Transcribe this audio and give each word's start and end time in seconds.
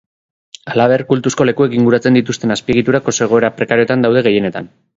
Halaber, 0.71 1.03
kultuzko 1.11 1.47
lekuek 1.49 1.75
inguratzen 1.81 2.17
dituzten 2.19 2.55
azpiegiturak 2.57 3.13
oso 3.15 3.27
egoera 3.29 3.55
prekarioetan 3.61 4.07
daude 4.07 4.29
gehienetan. 4.33 4.75